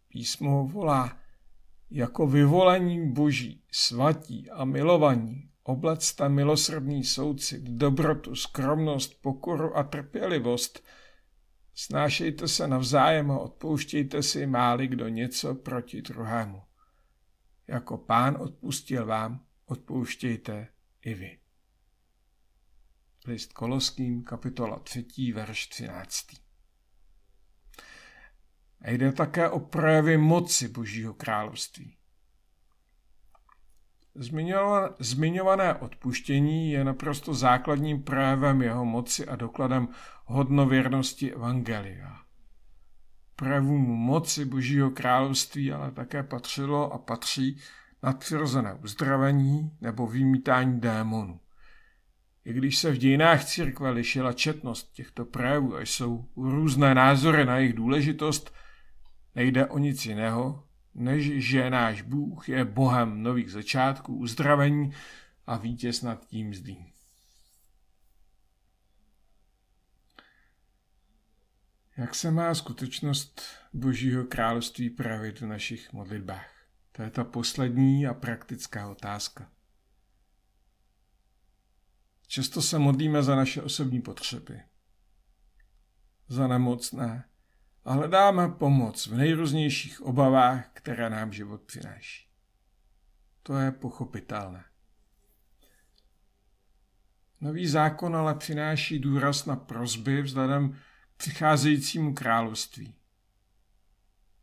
Písmo 0.07 0.67
volá 0.67 1.17
jako 1.91 2.27
vyvolení 2.27 3.11
boží, 3.11 3.63
svatí 3.71 4.49
a 4.49 4.65
milovaní, 4.65 5.51
oblecte 5.63 6.29
milosrdný 6.29 7.03
soucit, 7.03 7.63
dobrotu, 7.63 8.35
skromnost, 8.35 9.21
pokoru 9.21 9.77
a 9.77 9.83
trpělivost. 9.83 10.83
Snášejte 11.79 12.47
se 12.47 12.67
navzájem 12.67 13.31
a 13.31 13.39
odpouštějte 13.39 14.23
si 14.23 14.47
máli 14.47 14.87
kdo 14.87 15.07
něco 15.07 15.55
proti 15.55 16.01
druhému. 16.01 16.63
Jako 17.67 17.97
pán 17.97 18.37
odpustil 18.39 19.05
vám, 19.05 19.45
odpouštějte 19.65 20.67
i 21.01 21.13
vy. 21.13 21.39
List 23.25 23.53
Koloským, 23.53 24.23
kapitola 24.23 24.79
3, 24.79 25.05
verš 25.33 25.67
13. 25.67 26.27
A 28.81 28.91
jde 28.91 29.11
také 29.11 29.49
o 29.49 29.59
projevy 29.59 30.17
moci 30.17 30.67
Božího 30.67 31.13
království. 31.13 31.97
Zmiňované 34.99 35.75
odpuštění 35.75 36.71
je 36.71 36.83
naprosto 36.83 37.33
základním 37.33 38.03
projevem 38.03 38.61
jeho 38.61 38.85
moci 38.85 39.27
a 39.27 39.35
dokladem 39.35 39.87
hodnověrnosti 40.25 41.33
Evangelia. 41.33 42.17
Projevům 43.35 43.81
moci 43.81 44.45
Božího 44.45 44.91
království 44.91 45.71
ale 45.71 45.91
také 45.91 46.23
patřilo 46.23 46.93
a 46.93 46.97
patří 46.97 47.59
nadpřirozené 48.03 48.73
uzdravení 48.73 49.71
nebo 49.81 50.07
vymítání 50.07 50.79
démonů. 50.79 51.39
I 52.45 52.53
když 52.53 52.77
se 52.77 52.91
v 52.91 52.97
dějinách 52.97 53.45
církve 53.45 53.89
lišila 53.89 54.33
četnost 54.33 54.91
těchto 54.93 55.25
projevů 55.25 55.75
a 55.75 55.81
jsou 55.81 56.25
různé 56.35 56.95
názory 56.95 57.45
na 57.45 57.57
jejich 57.57 57.73
důležitost, 57.73 58.53
nejde 59.35 59.65
o 59.65 59.77
nic 59.77 60.05
jiného, 60.05 60.63
než 60.99 61.49
že 61.49 61.69
náš 61.69 62.01
Bůh 62.01 62.49
je 62.49 62.65
Bohem 62.65 63.23
nových 63.23 63.51
začátků, 63.51 64.15
uzdravení 64.15 64.93
a 65.47 65.57
vítěz 65.57 66.01
nad 66.01 66.25
tím 66.25 66.53
zdím. 66.53 66.91
Jak 71.97 72.15
se 72.15 72.31
má 72.31 72.55
skutečnost 72.55 73.41
Božího 73.73 74.23
království 74.23 74.89
pravit 74.89 75.41
v 75.41 75.45
našich 75.45 75.93
modlitbách? 75.93 76.51
To 76.91 77.01
je 77.01 77.09
ta 77.09 77.23
poslední 77.23 78.07
a 78.07 78.13
praktická 78.13 78.89
otázka. 78.89 79.51
Často 82.27 82.61
se 82.61 82.79
modlíme 82.79 83.23
za 83.23 83.35
naše 83.35 83.61
osobní 83.61 84.01
potřeby, 84.01 84.61
za 86.27 86.47
nemocné 86.47 87.29
a 87.85 87.93
hledáme 87.93 88.49
pomoc 88.49 89.07
v 89.07 89.17
nejrůznějších 89.17 90.01
obavách, 90.01 90.69
které 90.73 91.09
nám 91.09 91.33
život 91.33 91.61
přináší. 91.61 92.27
To 93.43 93.57
je 93.57 93.71
pochopitelné. 93.71 94.63
Nový 97.41 97.67
zákon 97.67 98.15
ale 98.15 98.35
přináší 98.35 98.99
důraz 98.99 99.45
na 99.45 99.55
prozby 99.55 100.21
vzhledem 100.21 100.69
k 100.69 101.17
přicházejícímu 101.17 102.13
království. 102.13 102.95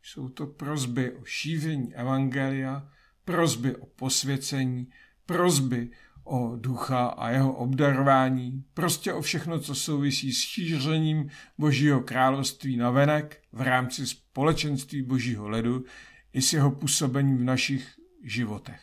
Jsou 0.03 0.29
to 0.29 0.47
prozby 0.47 1.11
o 1.11 1.25
šíření 1.25 1.95
evangelia, 1.95 2.91
prozby 3.25 3.75
o 3.75 3.85
posvěcení, 3.85 4.91
prozby 5.25 5.91
o 6.27 6.55
ducha 6.55 7.05
a 7.05 7.29
jeho 7.29 7.53
obdarování, 7.53 8.63
prostě 8.73 9.13
o 9.13 9.21
všechno, 9.21 9.59
co 9.59 9.75
souvisí 9.75 10.33
s 10.33 10.37
šířením 10.37 11.29
Božího 11.57 12.01
království 12.01 12.77
na 12.77 12.91
venek 12.91 13.41
v 13.51 13.61
rámci 13.61 14.07
společenství 14.07 15.01
Božího 15.01 15.49
ledu 15.49 15.85
i 16.33 16.41
s 16.41 16.53
jeho 16.53 16.71
působením 16.71 17.37
v 17.37 17.43
našich 17.43 17.99
životech. 18.23 18.81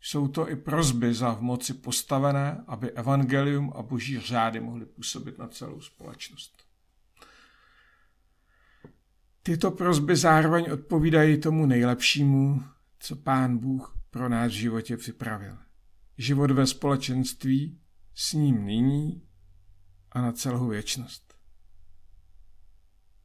Jsou 0.00 0.28
to 0.28 0.50
i 0.50 0.56
prozby 0.56 1.14
za 1.14 1.32
v 1.34 1.40
moci 1.40 1.74
postavené, 1.74 2.64
aby 2.66 2.90
evangelium 2.90 3.72
a 3.76 3.82
boží 3.82 4.18
řády 4.18 4.60
mohly 4.60 4.86
působit 4.86 5.38
na 5.38 5.48
celou 5.48 5.80
společnost. 5.80 6.62
Tyto 9.42 9.70
prozby 9.70 10.16
zároveň 10.16 10.70
odpovídají 10.72 11.40
tomu 11.40 11.66
nejlepšímu, 11.66 12.62
co 12.98 13.16
Pán 13.16 13.58
Bůh 13.58 13.98
pro 14.10 14.28
nás 14.28 14.52
v 14.52 14.54
životě 14.54 14.96
připravil 14.96 15.67
život 16.18 16.50
ve 16.50 16.66
společenství 16.66 17.80
s 18.14 18.32
ním 18.32 18.64
nyní 18.64 19.22
a 20.12 20.22
na 20.22 20.32
celou 20.32 20.68
věčnost. 20.68 21.34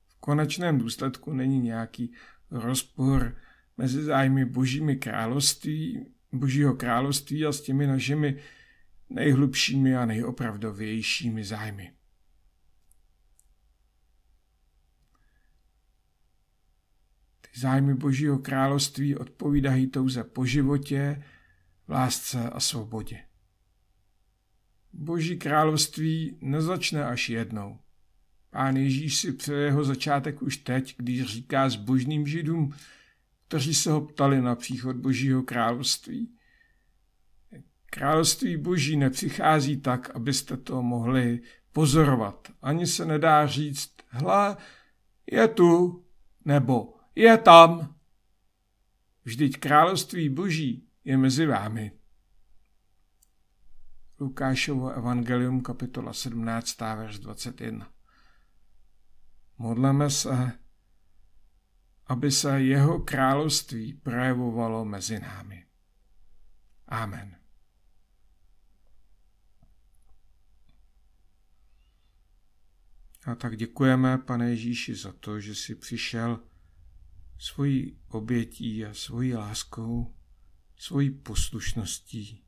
V 0.08 0.16
konečném 0.20 0.78
důsledku 0.78 1.34
není 1.34 1.60
nějaký 1.60 2.14
rozpor 2.52 3.36
mezi 3.78 4.04
zájmy 4.04 4.46
božími 4.46 4.96
království, 4.96 6.06
božího 6.32 6.74
království 6.74 7.46
a 7.46 7.52
s 7.52 7.62
těmi 7.62 7.88
našimi 7.88 8.40
nejhlubšími 9.10 9.96
a 9.96 10.06
nejopravdovějšími 10.06 11.44
zájmy. 11.44 11.94
Ty 17.42 17.60
zájmy 17.60 17.96
božího 17.96 18.40
království 18.40 19.16
odpovídají 19.16 19.88
touze 19.88 20.24
po 20.24 20.46
životě, 20.46 21.24
lásce 21.94 22.50
a 22.50 22.60
svobodě. 22.60 23.20
Boží 24.94 25.38
království 25.38 26.38
nezačne 26.42 27.06
až 27.06 27.30
jednou. 27.30 27.80
Pán 28.50 28.78
Ježíš 28.78 29.18
si 29.18 29.34
přeje 29.34 29.66
jeho 29.66 29.84
začátek 29.84 30.42
už 30.42 30.58
teď, 30.58 30.96
když 30.98 31.26
říká 31.26 31.70
zbožným 31.70 32.28
židům, 32.28 32.74
kteří 33.48 33.74
se 33.76 33.92
ho 33.92 34.02
ptali 34.02 34.42
na 34.42 34.56
příchod 34.56 34.96
Božího 34.96 35.44
království. 35.44 36.36
Království 37.86 38.58
Boží 38.58 38.98
nepřichází 38.98 39.78
tak, 39.78 40.10
abyste 40.10 40.58
to 40.58 40.82
mohli 40.82 41.42
pozorovat. 41.72 42.52
Ani 42.62 42.88
se 42.88 43.06
nedá 43.06 43.48
říct, 43.48 43.92
hle, 44.08 44.58
je 45.32 45.48
tu, 45.48 46.04
nebo 46.46 46.94
je 47.16 47.38
tam. 47.38 47.96
Vždyť 49.26 49.58
království 49.58 50.30
boží 50.30 50.88
je 51.04 51.18
mezi 51.18 51.46
vámi. 51.46 51.92
Lukášovo 54.20 54.90
evangelium 54.90 55.62
kapitola 55.62 56.14
17. 56.14 56.82
verš 56.82 57.20
21. 57.20 57.94
Modleme 59.58 60.10
se, 60.10 60.52
aby 62.06 62.32
se 62.32 62.62
jeho 62.62 63.00
království 63.00 63.94
projevovalo 63.94 64.86
mezi 64.86 65.20
námi. 65.20 65.66
Amen. 66.88 67.44
A 73.26 73.36
tak 73.36 73.58
děkujeme, 73.58 74.18
pane 74.18 74.50
Ježíši, 74.50 74.96
za 74.96 75.14
to, 75.14 75.40
že 75.40 75.56
jsi 75.56 75.76
přišel 75.76 76.44
svojí 77.38 78.00
obětí 78.08 78.86
a 78.86 78.94
svojí 78.94 79.34
láskou, 79.34 80.16
svojí 80.84 81.12
poslušností 81.12 82.44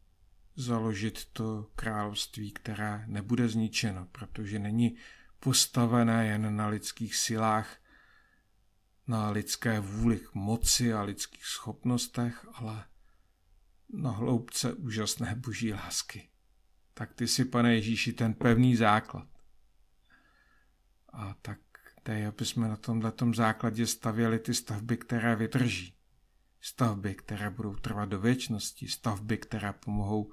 založit 0.56 1.26
to 1.26 1.71
království, 1.76 2.52
které 2.52 3.04
nebude 3.08 3.50
zničeno, 3.50 4.08
protože 4.12 4.60
není 4.60 4.95
postavené 5.39 6.28
jen 6.28 6.56
na 6.56 6.67
lidských 6.67 7.15
silách, 7.15 7.78
na 9.08 9.30
lidské 9.30 9.80
vůli 9.80 10.19
k 10.19 10.34
moci 10.34 10.93
a 10.93 11.02
lidských 11.02 11.45
schopnostech, 11.45 12.48
ale 12.54 12.86
na 13.89 14.12
hloubce 14.12 14.74
úžasné 14.74 15.36
boží 15.36 15.74
lásky. 15.74 16.30
Tak 16.93 17.13
ty 17.13 17.28
si, 17.28 17.45
pane 17.45 17.76
Ježíši, 17.76 18.13
ten 18.13 18.34
pevný 18.34 18.76
základ. 18.76 19.28
A 21.13 21.36
tak 21.41 21.60
dej, 22.06 22.28
aby 22.28 22.45
jsme 22.45 22.67
na 22.67 22.76
tomhle 22.76 23.13
základě 23.36 23.88
stavěli 23.88 24.39
ty 24.39 24.54
stavby, 24.54 24.98
které 24.98 25.36
vydrží. 25.36 25.94
Stavby, 26.65 27.15
které 27.15 27.49
budou 27.49 27.75
trvat 27.75 28.06
do 28.06 28.19
věčnosti. 28.19 28.88
Stavby, 28.88 29.38
které 29.38 29.73
pomohou 29.73 30.32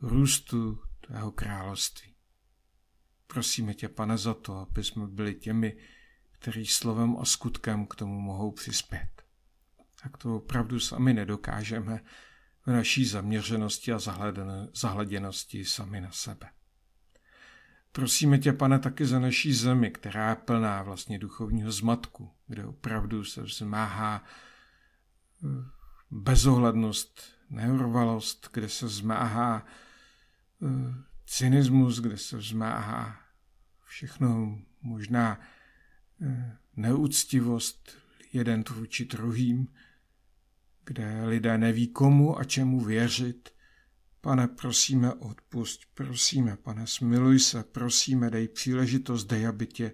růstu 0.00 0.82
tvého 1.00 1.30
království. 1.32 2.14
Prosíme 3.26 3.74
tě, 3.74 3.88
pane, 3.88 4.18
za 4.18 4.34
to, 4.34 4.56
aby 4.56 4.84
jsme 4.84 5.06
byli 5.06 5.34
těmi, 5.34 5.76
kteří 6.32 6.66
slovem 6.66 7.16
a 7.20 7.24
skutkem 7.24 7.86
k 7.86 7.94
tomu 7.94 8.20
mohou 8.20 8.52
přispět. 8.52 9.08
Tak 10.02 10.16
to 10.16 10.36
opravdu 10.36 10.80
sami 10.80 11.14
nedokážeme 11.14 12.00
v 12.66 12.70
naší 12.70 13.04
zaměřenosti 13.04 13.92
a 13.92 13.98
zahleděnosti 14.74 15.64
sami 15.64 16.00
na 16.00 16.10
sebe. 16.10 16.50
Prosíme 17.92 18.38
tě, 18.38 18.52
pane, 18.52 18.78
taky 18.78 19.06
za 19.06 19.18
naší 19.18 19.54
zemi, 19.54 19.90
která 19.90 20.30
je 20.30 20.36
plná 20.36 20.82
vlastně 20.82 21.18
duchovního 21.18 21.72
zmatku, 21.72 22.30
kde 22.46 22.66
opravdu 22.66 23.24
se 23.24 23.42
zmáhá 23.46 24.24
eh, 24.24 24.55
bezohlednost, 26.10 27.22
neurvalost, 27.50 28.48
kde 28.52 28.68
se 28.68 28.88
zmáhá 28.88 29.66
eh, 30.62 30.94
cynismus, 31.26 32.00
kde 32.00 32.18
se 32.18 32.40
zmáhá 32.40 33.20
všechno 33.84 34.58
možná 34.82 35.40
eh, 36.22 36.58
neúctivost 36.76 37.90
jeden 38.32 38.64
vůči 38.74 39.04
druhým, 39.04 39.68
kde 40.84 41.24
lidé 41.24 41.58
neví 41.58 41.88
komu 41.88 42.38
a 42.38 42.44
čemu 42.44 42.80
věřit, 42.80 43.56
Pane, 44.26 44.48
prosíme, 44.48 45.14
odpust, 45.14 45.80
prosíme, 45.94 46.56
pane, 46.56 46.86
smiluj 46.86 47.38
se, 47.38 47.64
prosíme, 47.64 48.30
dej 48.30 48.48
příležitost, 48.48 49.24
dej, 49.24 49.46
aby 49.46 49.66
tě 49.66 49.92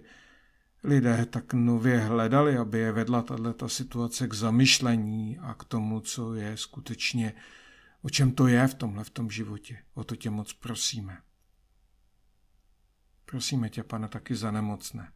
lidé 0.83 1.25
tak 1.25 1.53
nově 1.53 1.99
hledali, 1.99 2.57
aby 2.57 2.79
je 2.79 2.91
vedla 2.91 3.21
tato 3.21 3.69
situace 3.69 4.27
k 4.27 4.33
zamyšlení 4.33 5.39
a 5.39 5.53
k 5.53 5.63
tomu, 5.63 5.99
co 5.99 6.35
je 6.35 6.57
skutečně, 6.57 7.33
o 8.01 8.09
čem 8.09 8.31
to 8.31 8.47
je 8.47 8.67
v 8.67 8.73
tomhle, 8.73 9.03
v 9.03 9.09
tom 9.09 9.31
životě. 9.31 9.77
O 9.93 10.03
to 10.03 10.15
tě 10.15 10.29
moc 10.29 10.53
prosíme. 10.53 11.17
Prosíme 13.25 13.69
tě, 13.69 13.83
pane, 13.83 14.07
taky 14.07 14.35
za 14.35 14.51
nemocné. 14.51 15.11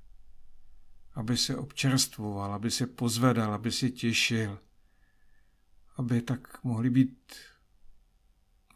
Aby 1.15 1.38
se 1.38 1.56
občerstvoval, 1.56 2.53
aby 2.53 2.71
se 2.71 2.88
pozvedal, 2.88 3.53
aby 3.53 3.71
se 3.71 3.89
těšil, 3.89 4.60
aby 5.97 6.21
tak 6.21 6.63
mohli 6.63 6.89
být 6.89 7.36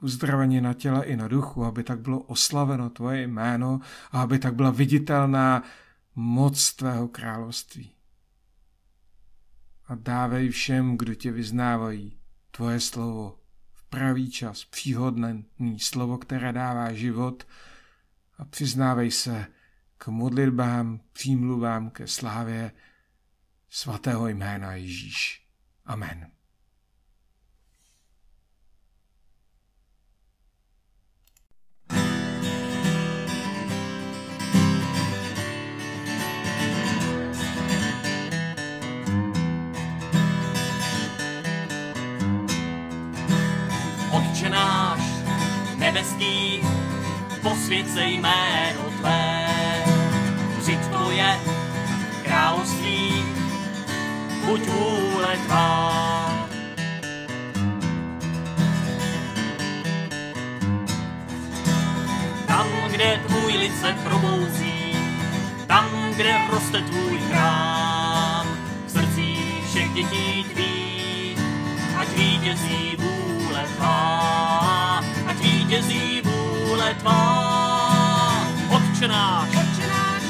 uzdravení 0.02 0.62
na 0.62 0.74
těle 0.74 1.06
i 1.06 1.16
na 1.16 1.28
duchu, 1.28 1.66
aby 1.66 1.84
tak 1.84 2.00
bylo 2.00 2.20
oslaveno 2.20 2.90
tvoje 2.90 3.22
jméno 3.22 3.80
a 4.12 4.22
aby 4.22 4.40
tak 4.40 4.56
byla 4.56 4.72
viditelná 4.72 5.64
moc 6.16 6.74
tvého 6.74 7.08
království. 7.08 7.92
A 9.86 9.96
dávej 9.96 10.50
všem, 10.50 10.98
kdo 10.98 11.16
tě 11.16 11.32
vyznávají, 11.32 12.20
tvoje 12.52 12.80
slovo 12.80 13.40
v 13.74 13.84
pravý 13.84 14.32
čas, 14.32 14.66
příhodný 14.66 15.80
slovo, 15.80 16.18
které 16.18 16.54
dává 16.54 16.94
život 16.94 17.48
a 18.38 18.46
přiznávej 18.46 19.12
se 19.12 19.48
k 19.98 20.08
modlitbám, 20.08 21.00
přímluvám, 21.14 21.90
ke 21.90 22.08
slávě 22.08 22.72
svatého 23.70 24.28
jména 24.28 24.74
Ježíš. 24.74 25.48
Amen. 25.86 26.41
Nebeský, 45.94 46.62
posvěd 47.42 47.86
jméno 47.96 48.82
Tvé. 49.00 49.48
Přijď 50.62 50.80
Tvoje 50.80 51.40
království, 52.24 53.26
buď 54.46 54.62
vůle 54.68 55.38
Tvá. 55.46 56.48
Tam, 62.48 62.68
kde 62.92 63.22
tvůj 63.28 63.58
lid 63.58 63.82
se 63.82 63.96
probouzí, 64.04 64.96
tam, 65.68 65.90
kde 66.16 66.38
roste 66.52 66.82
tvůj 66.82 67.20
chrám, 67.30 68.48
v 68.88 68.92
srdcích 68.92 69.68
všech 69.70 69.94
dětí 69.94 70.44
tvých, 70.54 71.40
ať 71.98 72.08
vítězí 72.08 72.98
vůle 72.98 73.66
tvá 73.78 74.51
vítězí 75.72 76.22
vůle 76.22 76.94
tvá. 76.94 78.46
Otče 78.70 79.08
náš, 79.08 79.50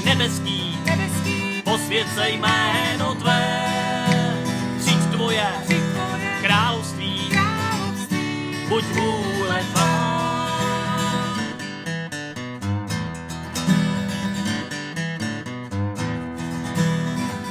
nebeský, 0.06 0.77
nebeský, 0.86 1.62
posvěd 1.63 2.08
jméno 2.25 3.15
tvé, 3.15 3.65
přijď 4.80 4.99
tvoje, 5.12 5.47
přijď 5.63 5.82
tvoje 5.82 6.38
království, 6.41 7.30
království, 7.32 8.56
buď 8.69 8.84
vůle 8.84 9.63
tvá. 9.73 9.91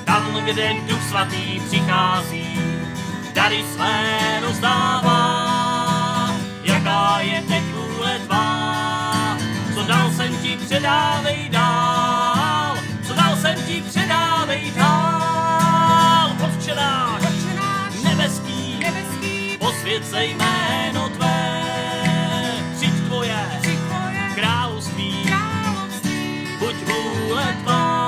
Tam, 0.05 0.35
kde 0.45 0.75
Duch 0.89 1.03
Svatý 1.09 1.61
přichází, 1.67 2.59
dary 3.35 3.65
své 3.75 4.19
rozdává, 4.41 5.51
jaká 6.65 7.21
je 7.21 7.43
teď 7.49 7.70
předávej 10.71 11.49
dál, 11.49 12.77
co 13.07 13.15
dal 13.15 13.37
jsem 13.37 13.55
ti 13.67 13.83
předávej 13.89 14.73
dál. 14.77 16.31
Otče 16.45 16.75
náš, 16.75 17.23
nebeský, 18.05 18.79
nebeský, 18.79 19.57
posvěd 19.59 20.03
jméno 20.13 21.09
tvé, 21.09 21.63
přijď 22.77 22.95
tvoje, 23.07 23.47
přijď 23.63 23.79
tvoje 23.79 24.31
království, 24.35 25.25
království, 25.25 26.49
buď 26.59 26.75
vůle 26.75 27.57
tvá. 27.65 28.01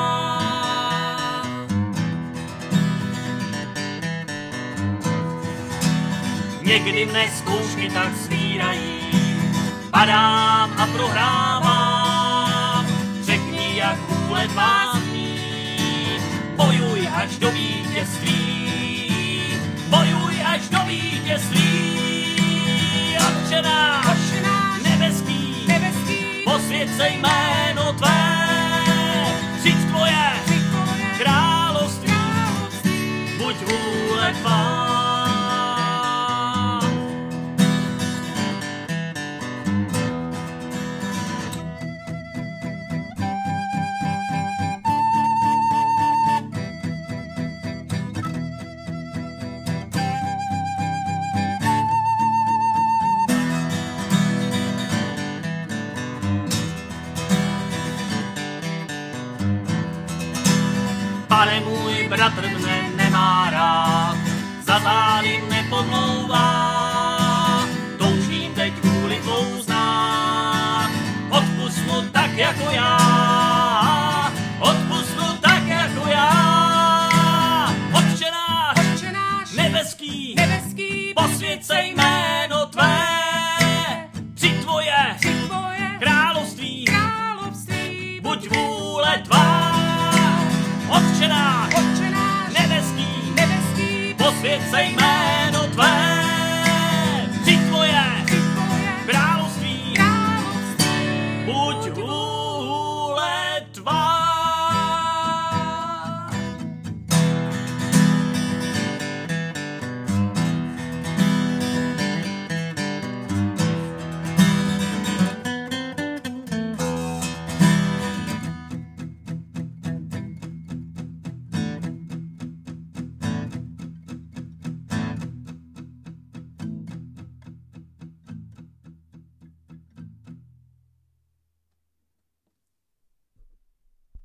Někdy 6.63 7.07
mne 7.07 7.31
zkoušky 7.39 7.91
tak 7.91 8.17
svírají, 8.25 9.01
padám 9.91 10.73
a 10.79 10.87
prohrávám, 10.87 11.62
až 17.23 17.39
do 17.39 17.51
vítězství, 17.51 18.71
bojuj 19.89 20.43
až 20.47 20.69
do 20.69 20.79
vítězství. 20.87 21.99
Otče 23.19 23.63
náš, 23.63 24.19
nebeský, 24.83 25.65
nebeský, 25.69 26.19
posvěd 26.45 26.97
se 26.97 27.09
jméno 27.09 27.93
tvé, 27.93 28.47
přijď 29.59 29.77
tvoje, 29.89 30.33
království, 31.19 32.11
království, 32.13 33.39
buď 33.39 33.57
vůle 33.57 34.35